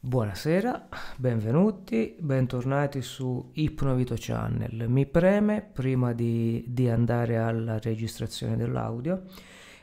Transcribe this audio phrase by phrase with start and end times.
[0.00, 4.88] Buonasera, benvenuti, bentornati su Ipnovito Channel.
[4.88, 9.24] Mi preme, prima di, di andare alla registrazione dell'audio,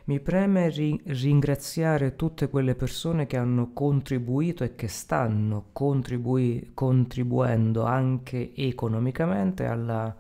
[0.06, 7.84] mi preme ri- ringraziare tutte quelle persone che hanno contribuito e che stanno contribui- contribuendo
[7.84, 10.16] anche economicamente alla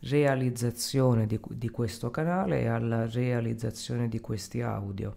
[0.00, 5.14] realizzazione di, di questo canale e alla realizzazione di questi audio.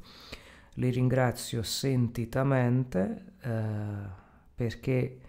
[0.76, 4.22] Li ringrazio sentitamente eh,
[4.56, 5.20] perché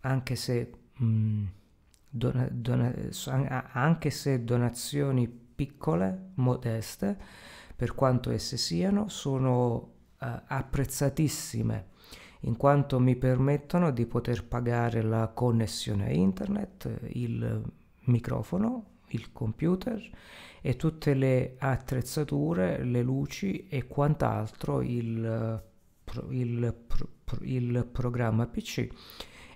[0.00, 1.46] anche se, mh, mm,
[2.08, 2.92] dona, dona,
[3.72, 7.16] anche se donazioni piccole, modeste,
[7.74, 11.96] per quanto esse siano, sono eh, apprezzatissime
[12.42, 17.62] in quanto mi permettono di poter pagare la connessione a internet, il
[18.04, 20.00] microfono, il computer
[20.60, 25.62] e tutte le attrezzature, le luci e quant'altro il,
[26.30, 26.74] il,
[27.42, 28.88] il programma PC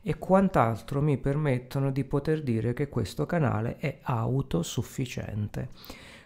[0.03, 5.69] e quant'altro mi permettono di poter dire che questo canale è autosufficiente.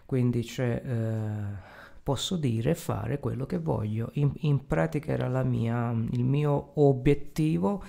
[0.06, 4.10] Quindi c'è, eh, posso dire e fare quello che voglio.
[4.14, 7.82] In, in pratica era mia, il mio obiettivo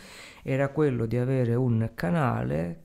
[0.44, 2.82] era quello di avere un canale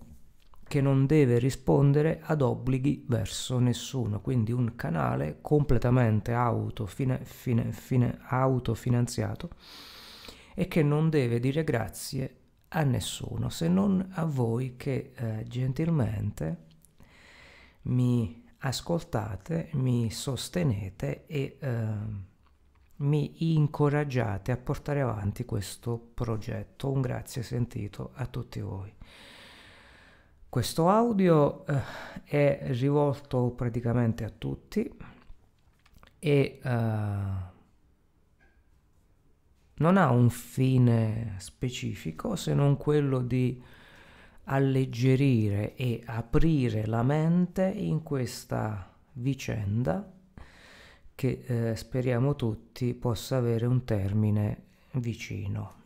[0.72, 8.18] che non deve rispondere ad obblighi verso nessuno, quindi un canale completamente autofine, fine, fine,
[8.22, 9.50] autofinanziato
[10.54, 12.36] e che non deve dire grazie
[12.68, 16.64] a nessuno se non a voi che eh, gentilmente
[17.82, 21.86] mi ascoltate, mi sostenete e eh,
[22.96, 26.90] mi incoraggiate a portare avanti questo progetto.
[26.90, 28.90] Un grazie sentito a tutti voi.
[30.52, 31.80] Questo audio eh,
[32.24, 34.86] è rivolto praticamente a tutti
[36.18, 36.68] e eh,
[39.76, 43.62] non ha un fine specifico se non quello di
[44.44, 50.06] alleggerire e aprire la mente in questa vicenda
[51.14, 55.81] che eh, speriamo tutti possa avere un termine vicino.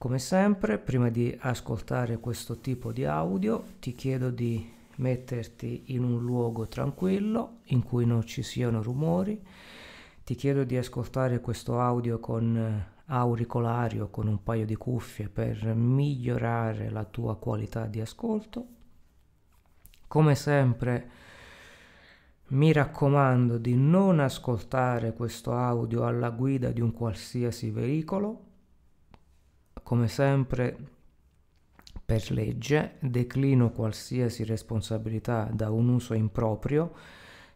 [0.00, 4.66] Come sempre, prima di ascoltare questo tipo di audio, ti chiedo di
[4.96, 9.38] metterti in un luogo tranquillo in cui non ci siano rumori.
[10.24, 15.28] Ti chiedo di ascoltare questo audio con eh, auricolari o con un paio di cuffie
[15.28, 18.66] per migliorare la tua qualità di ascolto.
[20.06, 21.10] Come sempre,
[22.46, 28.48] mi raccomando di non ascoltare questo audio alla guida di un qualsiasi veicolo
[29.90, 30.76] come sempre,
[32.04, 36.94] per legge, declino qualsiasi responsabilità da un uso improprio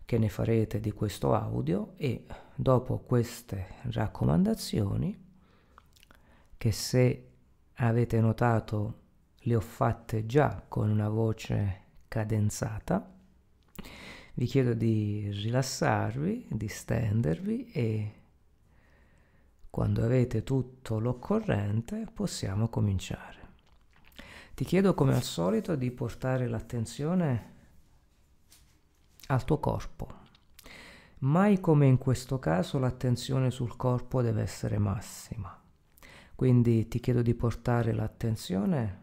[0.05, 2.25] che ne farete di questo audio e
[2.57, 5.17] dopo queste raccomandazioni,
[6.57, 7.29] che se
[7.75, 9.03] avete notato
[9.37, 13.15] le ho fatte già con una voce cadenzata,
[14.35, 18.13] vi chiedo di rilassarvi, di stendervi e
[19.75, 23.49] quando avete tutto l'occorrente possiamo cominciare.
[24.55, 27.55] Ti chiedo come al solito di portare l'attenzione
[29.27, 30.09] al tuo corpo.
[31.23, 35.61] Mai come in questo caso l'attenzione sul corpo deve essere massima.
[36.37, 39.03] Quindi ti chiedo di portare l'attenzione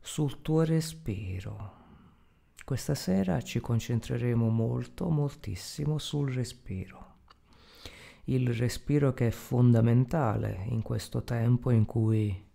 [0.00, 1.74] sul tuo respiro.
[2.64, 7.07] Questa sera ci concentreremo molto, moltissimo sul respiro
[8.28, 12.46] il respiro che è fondamentale in questo tempo in cui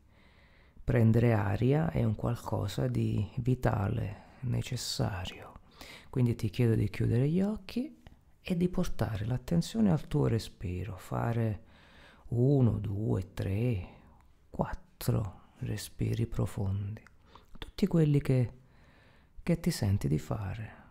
[0.84, 5.54] prendere aria è un qualcosa di vitale, necessario.
[6.10, 8.02] Quindi ti chiedo di chiudere gli occhi
[8.40, 11.64] e di portare l'attenzione al tuo respiro, fare
[12.30, 13.88] uno, due, tre,
[14.52, 17.02] quattro respiri profondi,
[17.58, 18.52] tutti quelli che,
[19.42, 20.82] che ti senti di fare.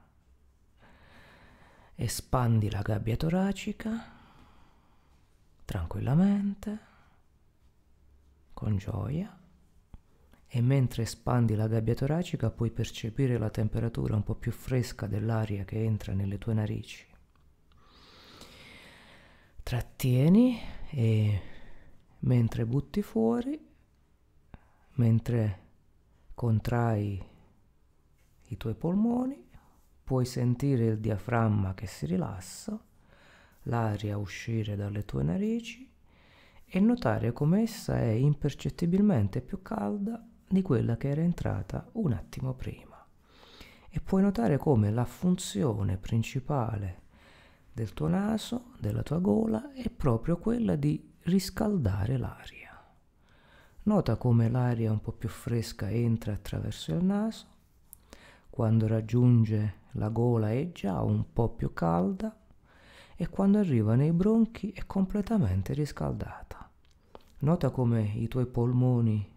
[1.95, 4.12] Espandi la gabbia toracica
[5.73, 6.79] tranquillamente,
[8.53, 9.41] con gioia,
[10.47, 15.65] e mentre espandi la gabbia toracica puoi percepire la temperatura un po' più fresca dell'aria
[15.65, 17.07] che entra nelle tue narici.
[19.63, 20.61] Trattieni
[20.91, 21.43] e
[22.19, 23.59] mentre butti fuori,
[24.97, 25.61] mentre
[26.35, 27.27] contrai
[28.49, 29.43] i tuoi polmoni,
[30.05, 32.79] puoi sentire il diaframma che si rilassa
[33.65, 35.91] l'aria uscire dalle tue narici
[36.65, 42.55] e notare come essa è impercettibilmente più calda di quella che era entrata un attimo
[42.55, 43.05] prima.
[43.89, 47.01] E puoi notare come la funzione principale
[47.73, 52.71] del tuo naso, della tua gola, è proprio quella di riscaldare l'aria.
[53.85, 57.47] Nota come l'aria un po' più fresca entra attraverso il naso,
[58.49, 62.35] quando raggiunge la gola è già un po' più calda
[63.23, 66.69] e quando arriva nei bronchi è completamente riscaldata.
[67.39, 69.33] Nota come i tuoi polmoni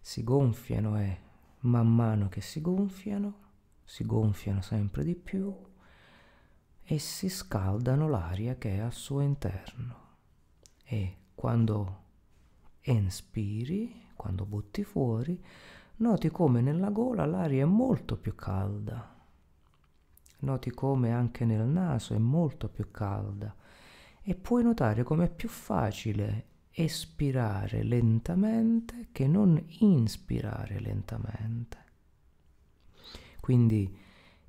[0.00, 1.20] si gonfiano e
[1.60, 3.40] man mano che si gonfiano,
[3.84, 5.54] si gonfiano sempre di più
[6.82, 10.04] e si scaldano l'aria che è al suo interno.
[10.82, 12.04] E quando
[12.84, 15.38] inspiri, quando butti fuori,
[15.96, 19.15] noti come nella gola l'aria è molto più calda.
[20.46, 23.52] Noti come anche nel naso è molto più calda
[24.22, 31.84] e puoi notare come è più facile espirare lentamente che non inspirare lentamente.
[33.40, 33.92] Quindi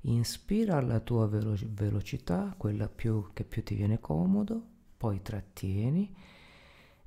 [0.02, 4.62] inspira alla tua velo- velocità, quella più, che più ti viene comodo,
[4.96, 6.14] poi trattieni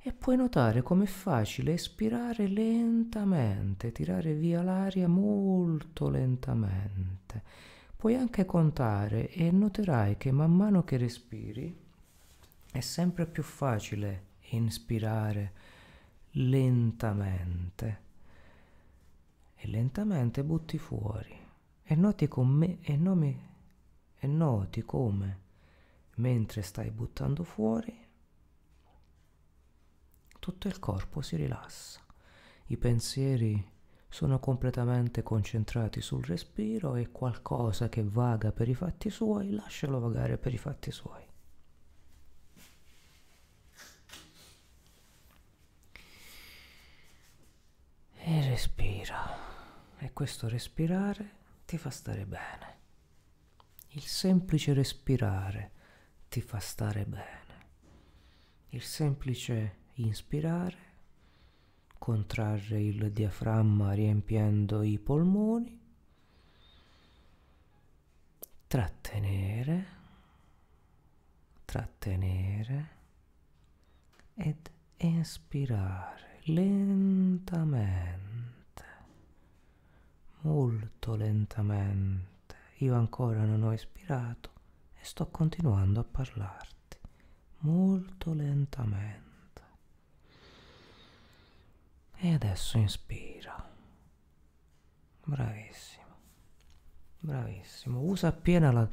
[0.02, 7.42] e puoi notare com'è facile espirare lentamente, tirare via l'aria molto lentamente.
[8.02, 11.72] Puoi anche contare e noterai che man mano che respiri
[12.72, 15.52] è sempre più facile inspirare
[16.32, 18.00] lentamente.
[19.54, 21.32] E lentamente butti fuori.
[21.80, 23.40] E noti, me, e, nomi,
[24.18, 25.40] e noti come
[26.16, 27.96] mentre stai buttando fuori
[30.40, 32.04] tutto il corpo si rilassa,
[32.66, 33.71] i pensieri
[34.12, 40.36] sono completamente concentrati sul respiro e qualcosa che vaga per i fatti suoi, lascialo vagare
[40.36, 41.26] per i fatti suoi.
[48.18, 49.16] E respira.
[49.96, 51.30] E questo respirare
[51.64, 52.80] ti fa stare bene.
[53.92, 55.70] Il semplice respirare
[56.28, 57.70] ti fa stare bene.
[58.68, 60.91] Il semplice inspirare,
[62.02, 65.80] contrarre il diaframma riempiendo i polmoni,
[68.66, 69.86] trattenere,
[71.64, 72.88] trattenere.
[74.34, 78.20] Ed inspirare lentamente,
[80.40, 82.56] molto lentamente.
[82.78, 84.50] Io ancora non ho ispirato
[84.94, 86.98] e sto continuando a parlarti.
[87.58, 89.31] Molto lentamente.
[92.24, 93.68] E adesso inspira.
[95.24, 96.14] Bravissimo.
[97.18, 97.98] Bravissimo.
[97.98, 98.88] Usa appieno la,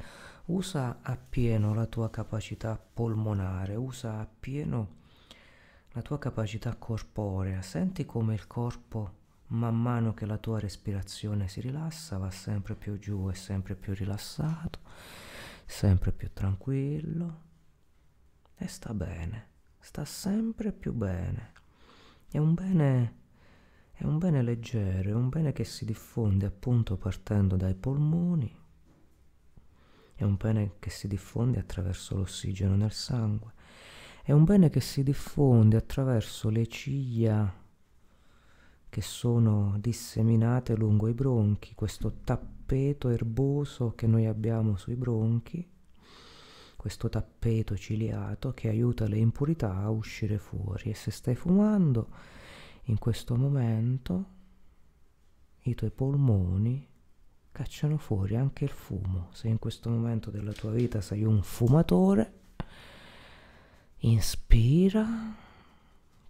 [0.46, 4.96] usa appieno la tua capacità polmonare, usa appieno
[5.92, 7.62] la tua capacità corporea.
[7.62, 9.18] Senti come il corpo,
[9.50, 13.94] man mano che la tua respirazione si rilassa, va sempre più giù e sempre più
[13.94, 14.80] rilassato,
[15.64, 17.42] sempre più tranquillo
[18.56, 21.58] e sta bene, sta sempre più bene.
[22.30, 23.18] È un bene
[24.00, 28.50] è un bene leggero, è un bene che si diffonde appunto partendo dai polmoni,
[30.14, 33.52] è un bene che si diffonde attraverso l'ossigeno nel sangue,
[34.22, 37.52] è un bene che si diffonde attraverso le ciglia
[38.88, 45.68] che sono disseminate lungo i bronchi, questo tappeto erboso che noi abbiamo sui bronchi,
[46.80, 52.08] questo tappeto ciliato che aiuta le impurità a uscire fuori e se stai fumando
[52.84, 54.24] in questo momento
[55.64, 56.88] i tuoi polmoni
[57.52, 59.28] cacciano fuori anche il fumo.
[59.32, 62.32] Se in questo momento della tua vita sei un fumatore,
[63.98, 65.06] inspira,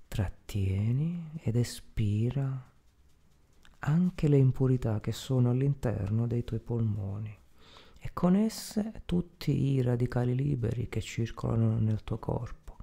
[0.09, 2.73] trattieni ed espira
[3.79, 7.40] anche le impurità che sono all'interno dei tuoi polmoni
[8.03, 12.79] e con esse tutti i radicali liberi che circolano nel tuo corpo,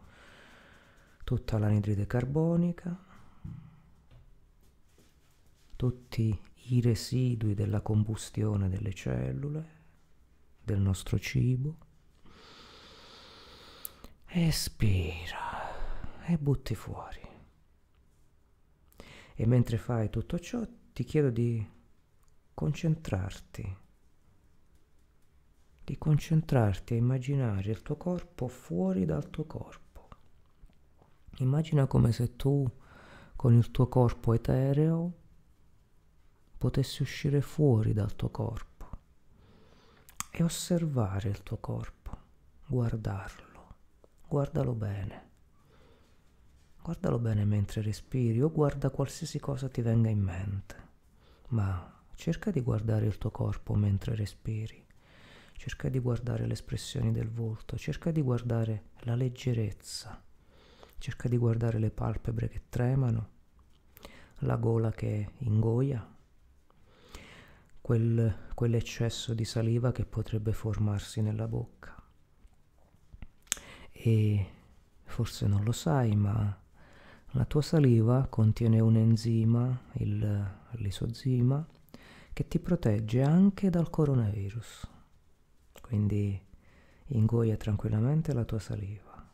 [1.23, 3.05] tutta l'anidride carbonica,
[5.75, 9.75] tutti i residui della combustione delle cellule,
[10.63, 11.77] del nostro cibo.
[14.27, 17.21] Espira e butti fuori.
[19.33, 21.65] E mentre fai tutto ciò ti chiedo di
[22.53, 23.77] concentrarti,
[25.87, 30.09] di concentrarti a immaginare il tuo corpo fuori dal tuo corpo.
[31.37, 32.69] Immagina come se tu
[33.37, 35.13] con il tuo corpo etereo
[36.57, 38.89] potessi uscire fuori dal tuo corpo
[40.29, 42.17] e osservare il tuo corpo,
[42.67, 43.75] guardarlo,
[44.27, 45.29] guardalo bene.
[46.81, 50.75] Guardalo bene mentre respiri o guarda qualsiasi cosa ti venga in mente,
[51.49, 54.86] ma cerca di guardare il tuo corpo mentre respiri,
[55.57, 60.23] cerca di guardare le espressioni del volto, cerca di guardare la leggerezza,
[60.97, 63.29] cerca di guardare le palpebre che tremano,
[64.41, 66.15] la gola che ingoia,
[67.81, 71.95] quel, quell'eccesso di saliva che potrebbe formarsi nella bocca.
[73.91, 74.47] E
[75.03, 76.61] forse non lo sai, ma
[77.31, 81.65] la tua saliva contiene un enzima, il lisozima,
[82.31, 84.95] che ti protegge anche dal coronavirus.
[85.87, 86.37] Quindi
[87.05, 89.25] ingoia tranquillamente la tua saliva.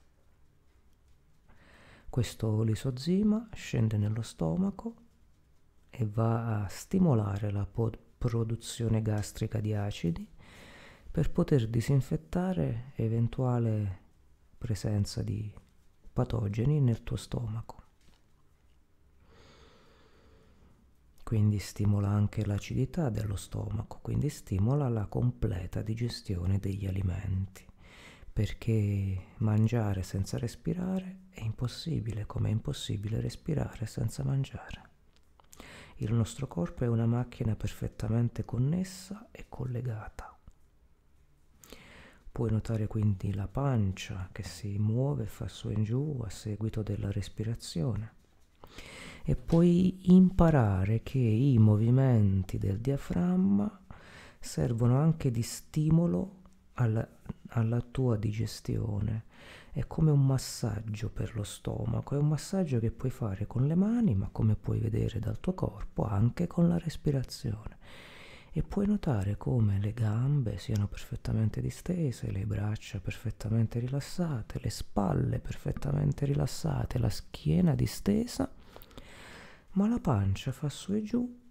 [2.07, 4.95] Questo lisozima scende nello stomaco
[5.89, 10.29] e va a stimolare la produzione gastrica di acidi
[11.09, 14.01] per poter disinfettare eventuale
[14.55, 15.51] presenza di
[16.13, 17.82] patogeni nel tuo stomaco.
[21.23, 27.65] Quindi stimola anche l'acidità dello stomaco, quindi stimola la completa digestione degli alimenti
[28.33, 34.89] perché mangiare senza respirare è impossibile, come è impossibile respirare senza mangiare.
[35.97, 40.35] Il nostro corpo è una macchina perfettamente connessa e collegata.
[42.31, 46.81] Puoi notare quindi la pancia che si muove e fa su e giù a seguito
[46.81, 48.21] della respirazione
[49.23, 53.79] e puoi imparare che i movimenti del diaframma
[54.37, 56.41] servono anche di stimolo
[56.73, 57.07] alla,
[57.49, 59.23] alla tua digestione.
[59.71, 63.75] È come un massaggio per lo stomaco, è un massaggio che puoi fare con le
[63.75, 67.77] mani, ma come puoi vedere dal tuo corpo, anche con la respirazione.
[68.51, 75.39] E puoi notare come le gambe siano perfettamente distese, le braccia perfettamente rilassate, le spalle
[75.39, 78.47] perfettamente rilassate, la schiena distesa,
[79.73, 81.41] ma la pancia fa su e giù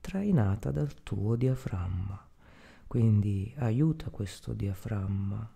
[0.00, 2.24] trainata dal tuo diaframma.
[2.86, 5.50] Quindi aiuta questo diaframma.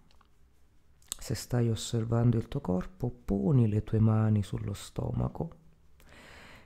[1.19, 5.57] Se stai osservando il tuo corpo, poni le tue mani sullo stomaco.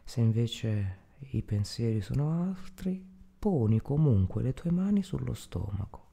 [0.04, 0.99] Se invece
[1.31, 3.04] i pensieri sono altri,
[3.38, 6.04] poni comunque le tue mani sullo stomaco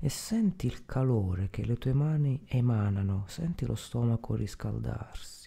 [0.00, 5.43] e senti il calore che le tue mani emanano, senti lo stomaco riscaldarsi,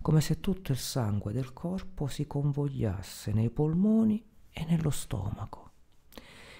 [0.00, 5.68] come se tutto il sangue del corpo si convogliasse nei polmoni e nello stomaco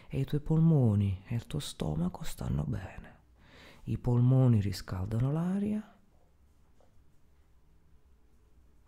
[0.09, 3.17] e i tuoi polmoni e il tuo stomaco stanno bene.
[3.85, 5.97] I polmoni riscaldano l'aria,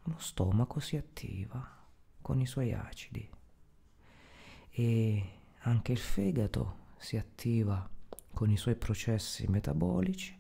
[0.02, 1.78] lo stomaco si attiva
[2.21, 3.28] con i suoi acidi
[4.71, 5.30] e
[5.61, 7.88] anche il fegato si attiva
[8.33, 10.38] con i suoi processi metabolici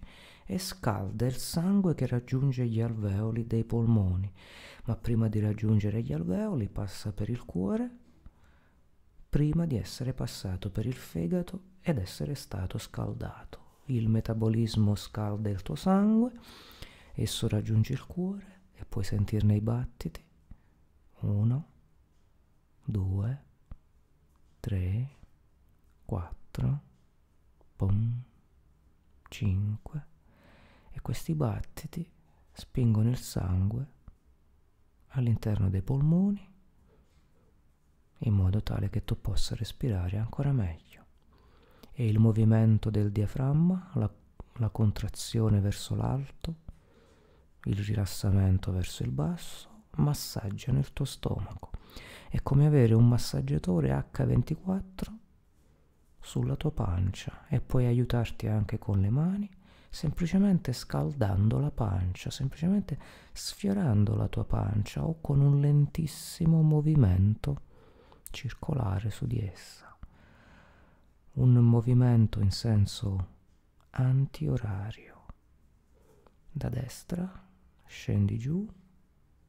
[0.50, 4.28] e scalda il sangue che raggiunge gli alveoli dei polmoni,
[4.86, 7.98] ma prima di raggiungere gli alveoli passa per il cuore
[9.28, 13.82] prima di essere passato per il fegato ed essere stato scaldato.
[13.86, 16.32] Il metabolismo scalda il tuo sangue,
[17.14, 20.20] esso raggiunge il cuore e puoi sentirne i battiti.
[21.20, 21.68] Uno,
[22.84, 23.42] due,
[24.58, 25.10] tre,
[26.04, 26.80] quattro,
[27.76, 28.20] pum,
[29.28, 30.09] cinque.
[30.90, 32.08] E questi battiti
[32.52, 33.86] spingono il sangue
[35.08, 36.48] all'interno dei polmoni
[38.24, 41.04] in modo tale che tu possa respirare ancora meglio.
[41.92, 44.10] E il movimento del diaframma, la,
[44.54, 46.54] la contrazione verso l'alto,
[47.64, 51.70] il rilassamento verso il basso, massaggiano il tuo stomaco.
[52.28, 55.18] È come avere un massaggiatore H24
[56.20, 59.50] sulla tua pancia e puoi aiutarti anche con le mani
[59.90, 62.98] semplicemente scaldando la pancia, semplicemente
[63.32, 67.68] sfiorando la tua pancia o con un lentissimo movimento
[68.30, 69.96] circolare su di essa,
[71.32, 73.26] un movimento in senso
[73.90, 75.08] antiorario.
[76.52, 77.48] Da destra
[77.86, 78.66] scendi giù,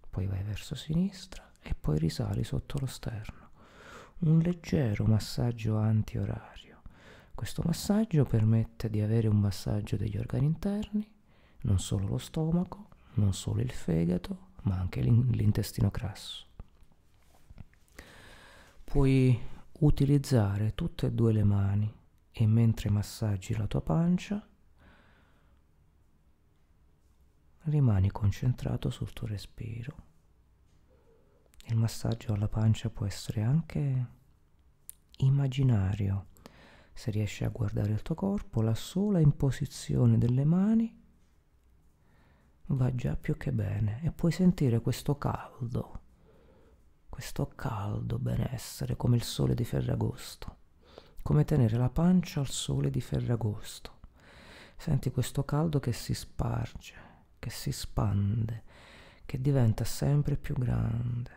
[0.10, 3.50] poi vai verso sinistra e poi risali sotto lo sterno.
[4.20, 6.71] Un leggero massaggio antiorario.
[7.34, 11.10] Questo massaggio permette di avere un massaggio degli organi interni,
[11.62, 16.50] non solo lo stomaco, non solo il fegato, ma anche l'intestino grasso
[18.92, 19.40] puoi
[19.80, 21.90] utilizzare tutte e due le mani
[22.30, 24.46] e mentre massaggi la tua pancia
[27.62, 29.96] rimani concentrato sul tuo respiro.
[31.68, 34.08] Il massaggio alla pancia può essere anche
[35.20, 36.26] immaginario.
[36.94, 41.00] Se riesci a guardare il tuo corpo, la sola imposizione delle mani
[42.68, 46.02] va già più che bene e puoi sentire questo caldo
[47.12, 50.58] questo caldo benessere come il sole di Ferragosto,
[51.22, 54.00] come tenere la pancia al sole di Ferragosto.
[54.78, 56.96] Senti questo caldo che si sparge,
[57.38, 58.64] che si spande,
[59.26, 61.32] che diventa sempre più grande,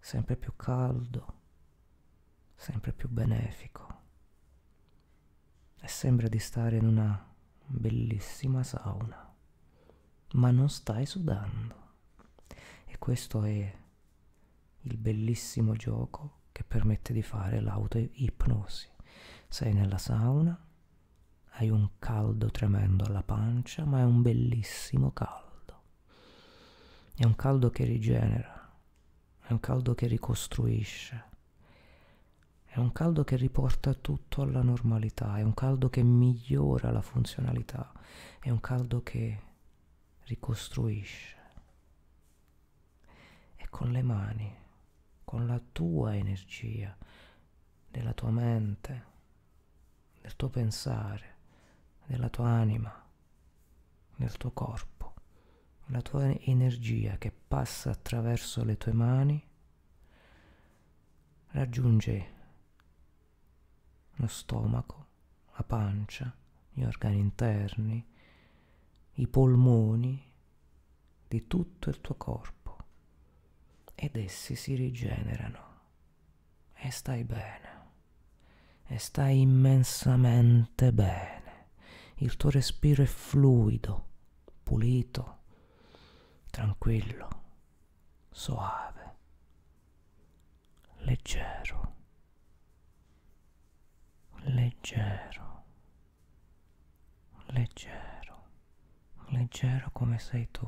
[0.00, 1.34] sempre più caldo,
[2.56, 3.93] sempre più benefico
[5.84, 7.30] e sembra di stare in una
[7.66, 9.34] bellissima sauna,
[10.32, 11.74] ma non stai sudando.
[12.86, 13.78] E questo è
[14.80, 18.88] il bellissimo gioco che permette di fare l'auto-ipnosi.
[19.46, 20.58] Sei nella sauna,
[21.50, 25.82] hai un caldo tremendo alla pancia, ma è un bellissimo caldo.
[27.14, 28.74] È un caldo che rigenera,
[29.42, 31.32] è un caldo che ricostruisce,
[32.74, 37.92] è un caldo che riporta tutto alla normalità, è un caldo che migliora la funzionalità,
[38.40, 39.42] è un caldo che
[40.24, 41.36] ricostruisce.
[43.54, 44.52] E con le mani,
[45.22, 46.96] con la tua energia,
[47.88, 49.04] della tua mente,
[50.20, 51.36] del tuo pensare,
[52.06, 52.92] della tua anima,
[54.16, 55.14] del tuo corpo,
[55.86, 59.40] la tua energia che passa attraverso le tue mani,
[61.50, 62.33] raggiunge
[64.16, 65.06] lo stomaco,
[65.56, 66.34] la pancia,
[66.72, 68.06] gli organi interni,
[69.14, 70.32] i polmoni
[71.28, 72.76] di tutto il tuo corpo.
[73.94, 75.72] Ed essi si rigenerano.
[76.74, 77.72] E stai bene.
[78.86, 81.42] E stai immensamente bene.
[82.16, 84.06] Il tuo respiro è fluido,
[84.62, 85.38] pulito,
[86.50, 87.28] tranquillo,
[88.30, 89.14] soave,
[90.98, 91.93] leggero
[94.44, 95.64] leggero,
[97.46, 98.48] leggero,
[99.28, 100.66] leggero come sei tu.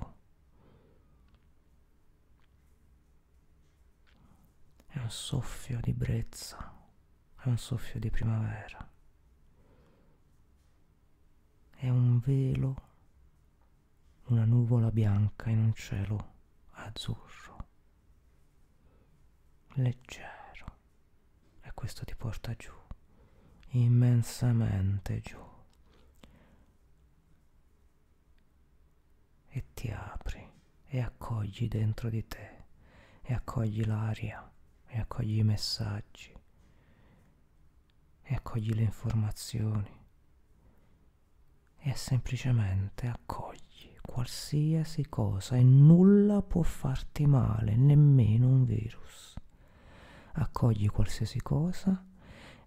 [4.86, 6.74] È un soffio di brezza,
[7.36, 8.90] è un soffio di primavera,
[11.76, 12.76] è un velo,
[14.28, 16.34] una nuvola bianca in un cielo
[16.70, 17.68] azzurro,
[19.74, 20.76] leggero,
[21.60, 22.84] e questo ti porta giù
[23.70, 25.38] immensamente giù
[29.48, 30.48] e ti apri
[30.86, 32.64] e accogli dentro di te
[33.22, 34.50] e accogli l'aria
[34.86, 36.32] e accogli i messaggi
[38.22, 40.04] e accogli le informazioni
[41.78, 49.34] e semplicemente accogli qualsiasi cosa e nulla può farti male, nemmeno un virus.
[50.32, 52.04] Accogli qualsiasi cosa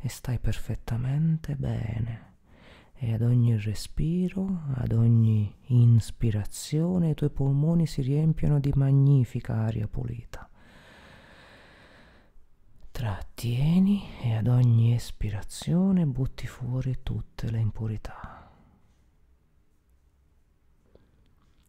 [0.02, 2.28] e stai perfettamente bene.
[3.02, 9.88] E ad ogni respiro, ad ogni inspirazione, i tuoi polmoni si riempiono di magnifica aria
[9.88, 10.50] pulita.
[12.92, 18.52] Trattieni e ad ogni espirazione butti fuori tutte le impurità.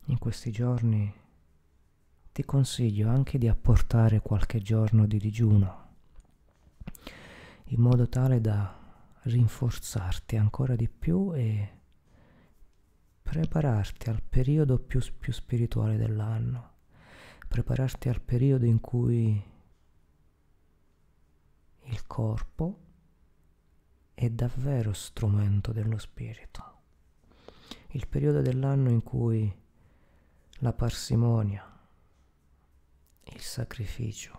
[0.06, 1.14] In questi giorni
[2.32, 5.89] ti consiglio anche di apportare qualche giorno di digiuno
[7.72, 8.78] in modo tale da
[9.22, 11.78] rinforzarti ancora di più e
[13.22, 16.72] prepararti al periodo più, più spirituale dell'anno,
[17.46, 19.40] prepararti al periodo in cui
[21.83, 22.78] il corpo
[24.14, 26.78] è davvero strumento dello spirito,
[27.90, 29.52] il periodo dell'anno in cui
[30.59, 31.64] la parsimonia,
[33.33, 34.38] il sacrificio,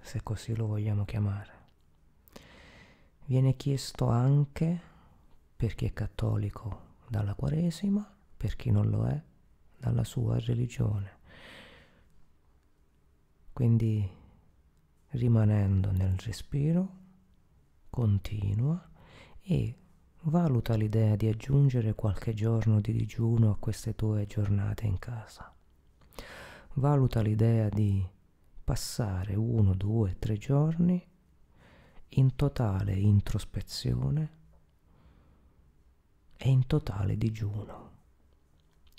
[0.00, 1.55] se così lo vogliamo chiamare,
[3.28, 4.80] Viene chiesto anche
[5.56, 9.20] per chi è cattolico dalla Quaresima, per chi non lo è
[9.76, 11.18] dalla sua religione.
[13.52, 14.08] Quindi
[15.08, 16.88] rimanendo nel respiro,
[17.90, 18.88] continua
[19.40, 19.76] e
[20.22, 25.52] valuta l'idea di aggiungere qualche giorno di digiuno a queste tue giornate in casa.
[26.74, 28.08] Valuta l'idea di
[28.62, 31.14] passare uno, due, tre giorni
[32.10, 34.30] in totale introspezione
[36.36, 37.84] e in totale digiuno.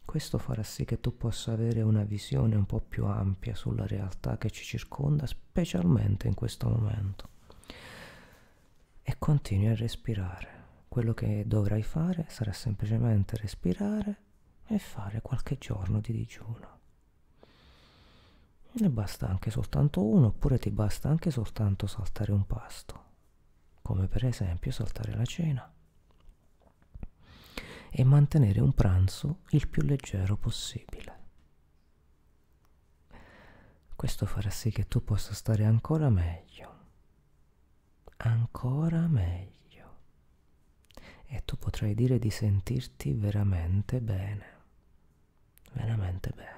[0.04, 4.38] Questo farà sì che tu possa avere una visione un po' più ampia sulla realtà
[4.38, 7.30] che ci circonda, specialmente in questo momento.
[9.02, 10.56] E continui a respirare.
[10.88, 14.18] Quello che dovrai fare sarà semplicemente respirare
[14.68, 16.77] e fare qualche giorno di digiuno.
[18.80, 23.04] Ne basta anche soltanto uno, oppure ti basta anche soltanto saltare un pasto,
[23.82, 25.74] come per esempio saltare la cena,
[27.90, 31.16] e mantenere un pranzo il più leggero possibile.
[33.96, 36.80] Questo farà sì che tu possa stare ancora meglio,
[38.18, 39.96] ancora meglio,
[41.26, 44.46] e tu potrai dire di sentirti veramente bene,
[45.74, 46.57] veramente bene.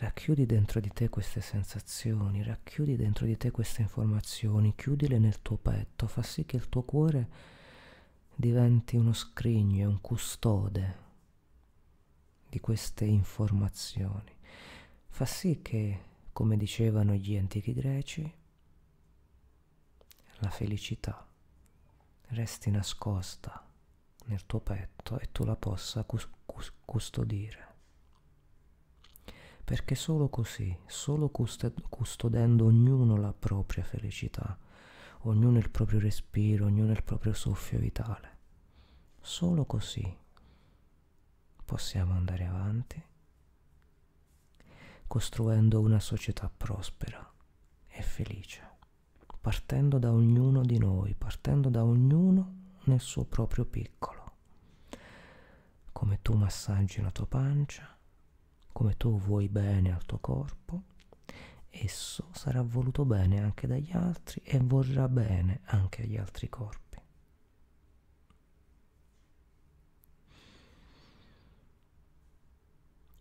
[0.00, 5.56] Racchiudi dentro di te queste sensazioni, racchiudi dentro di te queste informazioni, chiudile nel tuo
[5.56, 7.28] petto, fa sì che il tuo cuore
[8.32, 10.96] diventi uno scrigno, un custode
[12.48, 14.36] di queste informazioni.
[15.08, 16.00] Fa sì che,
[16.32, 18.32] come dicevano gli antichi greci,
[20.36, 21.26] la felicità
[22.28, 23.66] resti nascosta
[24.26, 27.67] nel tuo petto e tu la possa cus- cus- custodire.
[29.68, 34.56] Perché solo così, solo custodendo ognuno la propria felicità,
[35.24, 38.38] ognuno il proprio respiro, ognuno il proprio soffio vitale,
[39.20, 40.16] solo così
[41.66, 43.04] possiamo andare avanti
[45.06, 47.30] costruendo una società prospera
[47.88, 48.62] e felice,
[49.38, 52.54] partendo da ognuno di noi, partendo da ognuno
[52.84, 54.32] nel suo proprio piccolo.
[55.92, 57.97] Come tu massaggi la tua pancia,
[58.72, 60.82] come tu vuoi bene al tuo corpo,
[61.70, 66.86] esso sarà voluto bene anche dagli altri e vorrà bene anche agli altri corpi.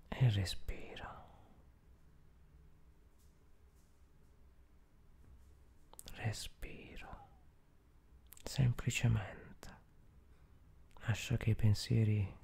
[0.10, 1.25] E respira.
[6.13, 6.86] Respiro
[8.43, 9.45] semplicemente.
[11.05, 12.36] Lascia che i pensieri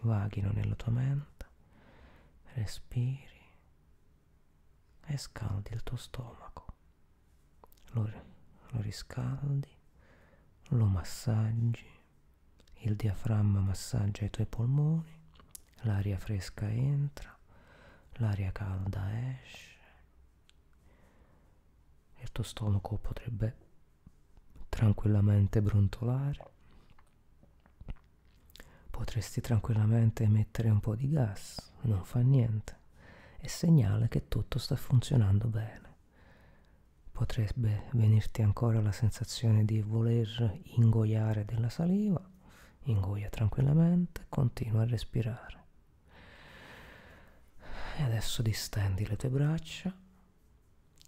[0.00, 1.37] vaghino nella tua mente,
[2.58, 3.46] respiri
[5.06, 6.66] e scaldi il tuo stomaco.
[7.92, 9.74] Lo, lo riscaldi,
[10.70, 11.86] lo massaggi,
[12.80, 15.20] il diaframma massaggia i tuoi polmoni,
[15.82, 17.36] l'aria fresca entra,
[18.14, 19.76] l'aria calda esce.
[22.20, 23.66] Il tuo stomaco potrebbe
[24.68, 26.56] tranquillamente brontolare
[28.98, 32.76] potresti tranquillamente emettere un po' di gas, non fa niente,
[33.38, 35.94] è segnale che tutto sta funzionando bene.
[37.12, 42.20] Potrebbe venirti ancora la sensazione di voler ingoiare della saliva,
[42.86, 45.64] ingoia tranquillamente, continua a respirare.
[47.98, 49.96] E adesso distendi le tue braccia.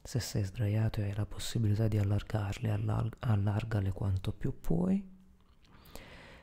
[0.01, 2.71] Se sei sdraiato e hai la possibilità di allargarle,
[3.19, 5.19] allargale quanto più puoi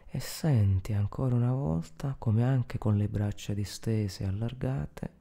[0.09, 5.15] e senti ancora una volta come anche con le braccia distese e allargate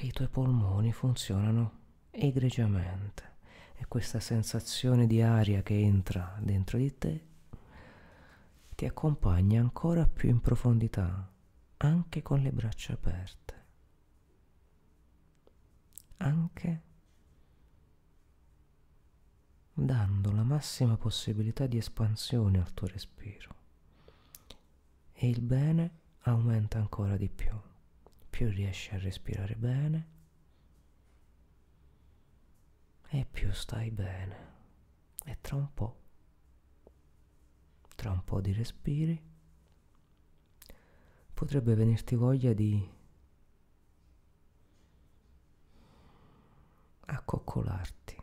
[0.00, 1.78] i tuoi polmoni funzionano
[2.10, 3.28] egregiamente.
[3.74, 7.24] E questa sensazione di aria che entra dentro di te
[8.74, 11.30] ti accompagna ancora più in profondità
[11.78, 13.54] anche con le braccia aperte.
[16.18, 16.82] Anche
[19.84, 23.54] dando la massima possibilità di espansione al tuo respiro.
[25.12, 27.52] E il bene aumenta ancora di più.
[28.28, 30.08] Più riesci a respirare bene
[33.08, 34.48] e più stai bene.
[35.24, 35.96] E tra un po',
[37.96, 39.20] tra un po' di respiri,
[41.32, 42.88] potrebbe venirti voglia di
[47.06, 48.19] accoccolarti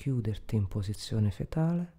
[0.00, 1.92] chiuderti in posizione fetale.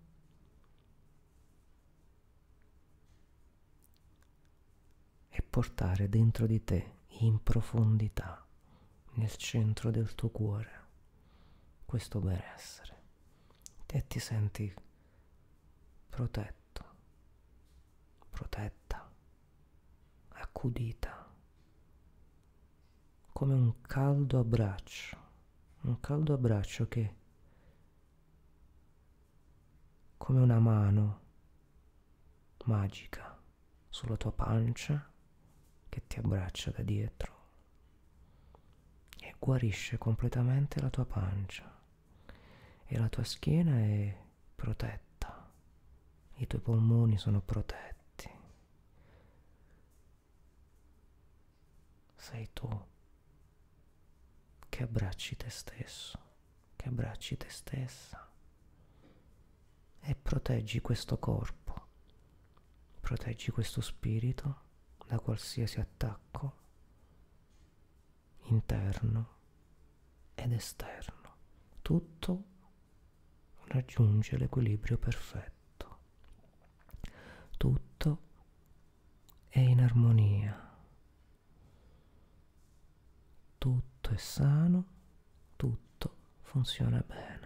[5.30, 8.44] E portare dentro di te in profondità
[9.14, 10.80] nel centro del tuo cuore
[11.86, 13.04] questo benessere.
[13.86, 14.74] E ti senti
[16.10, 16.86] protetto
[18.32, 19.14] protetta
[20.30, 21.32] accudita
[23.32, 25.18] come un caldo abbraccio
[25.82, 27.20] un caldo abbraccio che
[30.22, 31.20] come una mano
[32.66, 33.42] magica
[33.90, 35.12] sulla tua pancia
[35.90, 37.40] che ti abbraccia da dietro
[39.20, 41.76] e guarisce completamente la tua pancia
[42.86, 44.16] e la tua schiena è
[44.54, 45.52] protetta,
[46.36, 48.30] i tuoi polmoni sono protetti.
[52.16, 52.70] Sei tu
[54.70, 56.20] che abbracci te stesso,
[56.76, 58.31] che abbracci te stessa
[60.02, 61.88] e proteggi questo corpo,
[63.00, 64.62] proteggi questo spirito
[65.06, 66.60] da qualsiasi attacco
[68.44, 69.40] interno
[70.36, 71.20] ed esterno.
[71.82, 72.44] Tutto
[73.66, 75.60] raggiunge l'equilibrio perfetto.
[77.58, 78.20] Tutto
[79.48, 80.70] è in armonia.
[83.58, 84.86] Tutto è sano,
[85.56, 87.41] tutto funziona bene.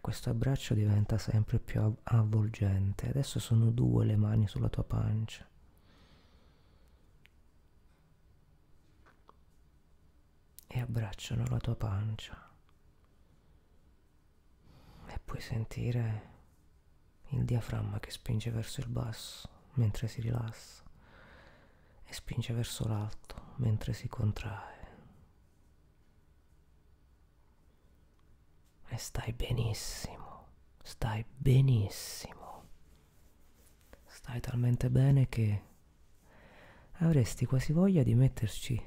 [0.00, 3.08] Questo abbraccio diventa sempre più avvolgente.
[3.08, 5.46] Adesso sono due le mani sulla tua pancia.
[10.66, 12.48] E abbracciano la tua pancia.
[15.06, 16.28] E puoi sentire
[17.30, 20.82] il diaframma che spinge verso il basso mentre si rilassa
[22.04, 24.79] e spinge verso l'alto mentre si contrae.
[29.00, 30.48] Stai benissimo,
[30.82, 32.64] stai benissimo.
[34.04, 35.62] Stai talmente bene che
[36.98, 38.80] avresti quasi voglia di metterci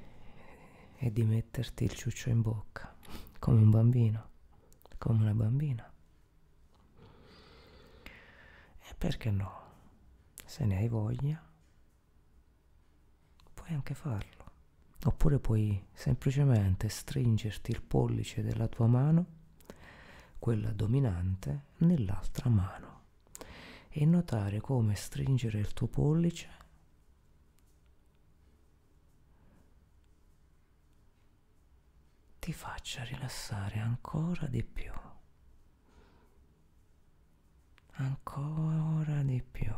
[0.97, 2.95] e di metterti il ciuccio in bocca,
[3.39, 4.29] come un bambino,
[4.99, 5.91] come una bambina.
[8.03, 9.61] E perché no?
[10.45, 11.43] Se ne hai voglia,
[13.51, 14.51] puoi anche farlo.
[15.05, 19.41] Oppure puoi semplicemente stringerti il pollice della tua mano
[20.43, 23.03] quella dominante nell'altra mano.
[23.87, 26.49] E notare come stringere il tuo pollice.
[32.39, 34.91] Ti faccia rilassare ancora di più.
[37.91, 39.73] Ancora di più.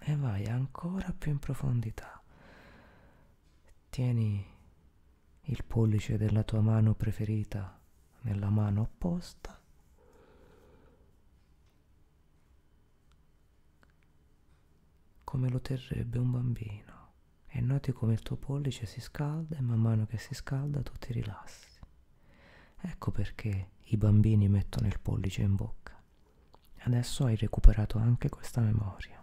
[0.00, 2.22] E vai ancora più in profondità.
[3.88, 4.46] Tieni
[5.44, 7.80] il pollice della tua mano preferita
[8.24, 9.60] nella mano opposta
[15.32, 17.12] come lo terrebbe un bambino
[17.46, 20.92] e noti come il tuo pollice si scalda e man mano che si scalda tu
[20.98, 21.80] ti rilassi.
[22.76, 25.98] Ecco perché i bambini mettono il pollice in bocca.
[26.80, 29.18] Adesso hai recuperato anche questa memoria.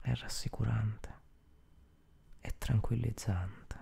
[0.00, 1.14] È rassicurante,
[2.40, 3.76] è tranquillizzante.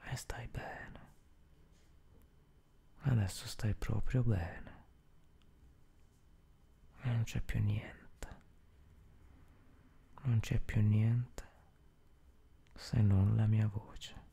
[0.00, 1.00] E stai bene.
[3.02, 4.75] Adesso stai proprio bene
[7.12, 8.28] non c'è più niente,
[10.22, 11.44] non c'è più niente
[12.74, 14.24] se non la mia voce.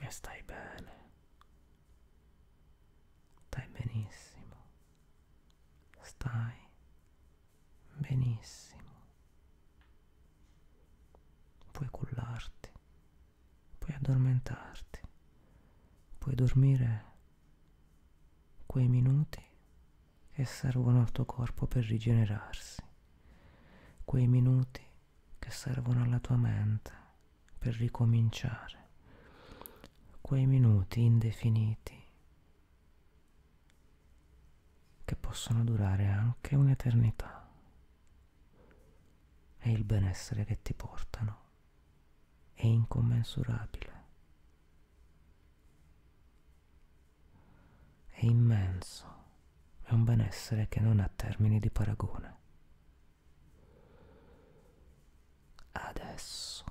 [0.00, 1.10] E stai bene,
[3.46, 4.66] stai benissimo,
[6.00, 6.68] stai
[7.96, 8.76] benissimo.
[11.72, 12.72] Puoi cullarti,
[13.78, 15.00] puoi addormentarti,
[16.18, 17.07] puoi dormire
[18.68, 19.42] quei minuti
[20.30, 22.82] che servono al tuo corpo per rigenerarsi,
[24.04, 24.84] quei minuti
[25.38, 26.92] che servono alla tua mente
[27.56, 28.88] per ricominciare,
[30.20, 31.98] quei minuti indefiniti
[35.02, 37.48] che possono durare anche un'eternità
[39.60, 41.40] e il benessere che ti portano
[42.52, 43.97] è incommensurabile.
[48.18, 49.06] È immenso,
[49.84, 52.36] è un benessere che non ha termini di paragone.
[55.70, 56.64] Adesso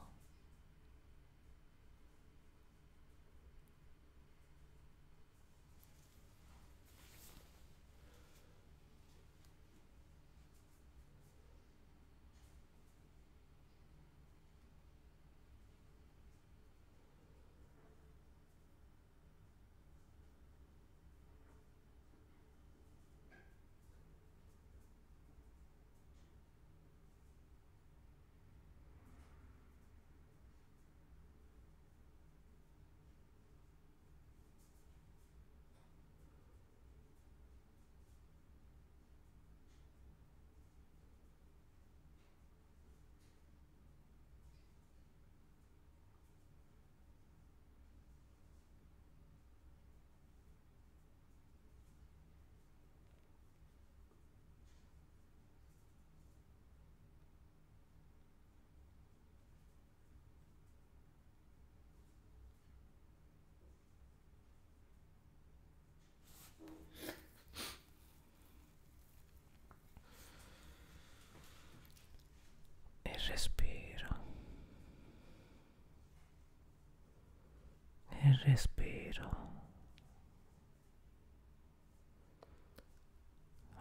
[78.28, 79.30] il respiro.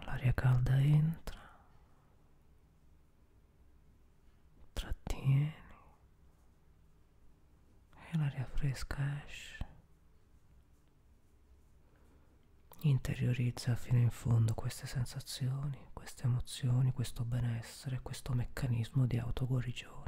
[0.05, 1.41] L'aria calda entra,
[4.75, 5.55] trattieni
[8.13, 9.66] e l'aria fresca esce.
[12.81, 20.07] Interiorizza fino in fondo queste sensazioni, queste emozioni, questo benessere, questo meccanismo di autoguarigione.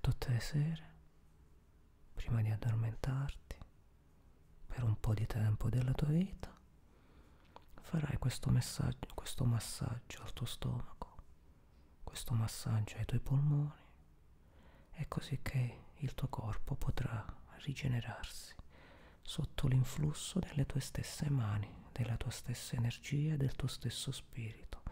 [0.00, 0.94] tutte le sere,
[2.14, 3.58] prima di addormentarti,
[4.66, 6.50] per un po' di tempo della tua vita,
[7.82, 11.16] farai questo, messaggio, questo massaggio al tuo stomaco,
[12.02, 13.70] questo massaggio ai tuoi polmoni,
[14.92, 17.24] e così che il tuo corpo potrà
[17.64, 18.54] rigenerarsi
[19.22, 24.82] sotto l'influsso delle tue stesse mani, della tua stessa energia, del tuo stesso spirito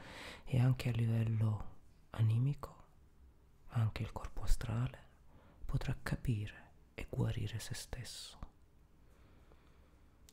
[0.45, 1.77] e anche a livello
[2.11, 2.77] animico,
[3.69, 5.07] anche il corpo astrale
[5.65, 8.39] potrà capire e guarire se stesso.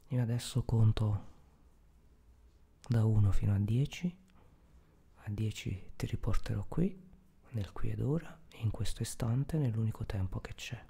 [0.10, 1.34] Io adesso conto
[2.88, 4.18] da 1 fino a 10,
[5.16, 7.04] a 10 ti riporterò qui,
[7.50, 10.84] nel qui ed ora, in questo istante, nell'unico tempo che c'è.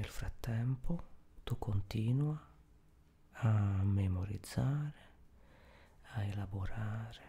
[0.00, 1.02] Nel frattempo
[1.44, 2.34] tu continua
[3.32, 5.10] a memorizzare,
[6.14, 7.22] a elaborare,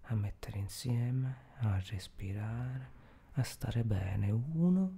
[0.00, 2.90] a mettere insieme, a respirare,
[3.34, 4.32] a stare bene.
[4.32, 4.92] Uno,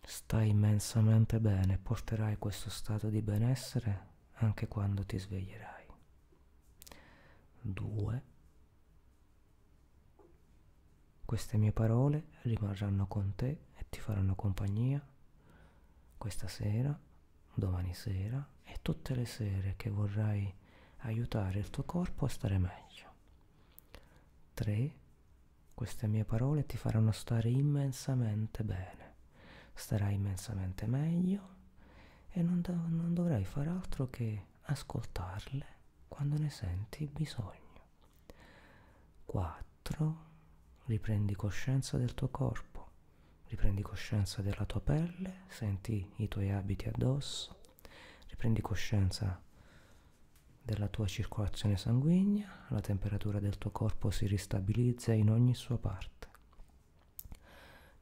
[0.00, 5.86] stai immensamente bene, porterai questo stato di benessere anche quando ti sveglierai.
[7.60, 8.22] Due,
[11.26, 15.06] queste mie parole rimarranno con te ti faranno compagnia
[16.16, 16.98] questa sera,
[17.52, 20.50] domani sera e tutte le sere che vorrai
[21.00, 23.12] aiutare il tuo corpo a stare meglio.
[24.54, 24.94] 3.
[25.74, 29.14] Queste mie parole ti faranno stare immensamente bene,
[29.74, 31.48] starai immensamente meglio
[32.30, 35.66] e non, dov- non dovrai fare altro che ascoltarle
[36.08, 37.82] quando ne senti bisogno.
[39.26, 40.30] 4.
[40.86, 42.71] Riprendi coscienza del tuo corpo
[43.52, 47.58] riprendi coscienza della tua pelle, senti i tuoi abiti addosso,
[48.28, 49.38] riprendi coscienza
[50.62, 56.28] della tua circolazione sanguigna, la temperatura del tuo corpo si ristabilizza in ogni sua parte.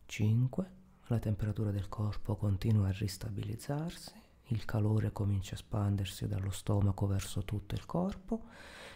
[0.06, 0.70] 5.
[1.06, 4.12] La temperatura del corpo continua a ristabilizzarsi,
[4.50, 8.44] il calore comincia a espandersi dallo stomaco verso tutto il corpo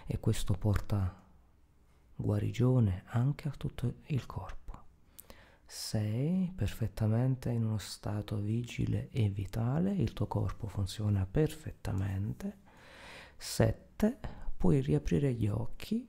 [0.06, 1.20] e questo porta
[2.14, 4.63] guarigione anche a tutto il corpo
[5.66, 12.58] sei perfettamente in uno stato vigile e vitale, il tuo corpo funziona perfettamente.
[13.36, 14.18] 7.
[14.56, 16.06] Puoi riaprire gli occhi,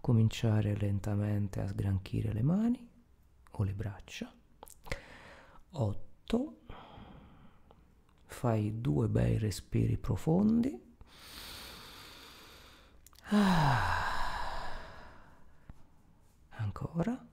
[0.00, 2.88] cominciare lentamente a sgranchire le mani
[3.50, 4.32] o le braccia.
[5.72, 6.56] 8.
[8.26, 10.80] Fai due bei respiri profondi.
[13.30, 14.10] Ah.
[16.50, 17.31] Ancora.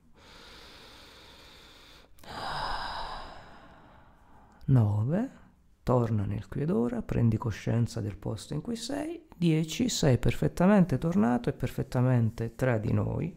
[4.70, 5.38] 9.
[5.82, 9.26] Torna nel qui ed ora, prendi coscienza del posto in cui sei.
[9.36, 9.88] 10.
[9.88, 13.36] Sei perfettamente tornato e perfettamente tra di noi.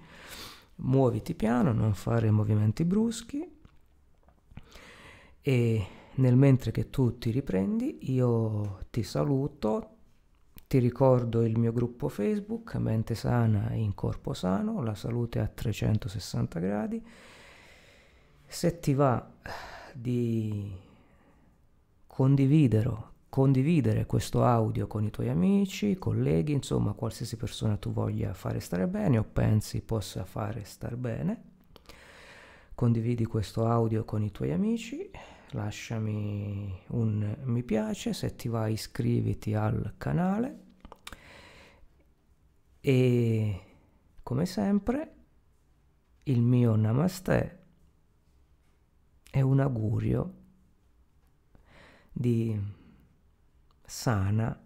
[0.76, 3.52] Muoviti piano, non fare movimenti bruschi.
[5.42, 9.90] E nel mentre che tu ti riprendi, io ti saluto,
[10.68, 16.60] ti ricordo il mio gruppo Facebook, Mente Sana in Corpo Sano, la salute a 360
[16.60, 17.04] gradi.
[18.46, 19.32] Se ti va
[19.94, 20.92] di
[22.14, 28.88] condividere questo audio con i tuoi amici, colleghi, insomma qualsiasi persona tu voglia fare stare
[28.88, 31.42] bene o pensi possa fare star bene.
[32.76, 35.10] Condividi questo audio con i tuoi amici,
[35.54, 40.60] lasciami un mi piace, se ti va iscriviti al canale
[42.80, 43.62] e
[44.22, 45.16] come sempre
[46.26, 47.62] il mio namaste
[49.32, 50.42] è un augurio
[52.14, 52.58] di
[53.84, 54.58] sana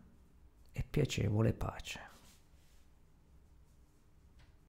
[0.72, 2.07] e piacevole pace.